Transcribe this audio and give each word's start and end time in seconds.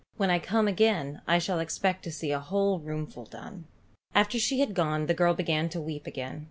When 0.17 0.31
I 0.31 0.39
come 0.39 0.67
again 0.67 1.21
I 1.27 1.37
shall 1.37 1.59
expect 1.59 2.03
to 2.05 2.11
see 2.11 2.31
a 2.31 2.39
whole 2.39 2.79
roomful 2.79 3.25
done." 3.25 3.65
After 4.15 4.39
she 4.39 4.59
had 4.59 4.73
gone 4.73 5.05
the 5.05 5.13
girl 5.13 5.35
began 5.35 5.69
to 5.69 5.79
weep 5.79 6.07
again. 6.07 6.39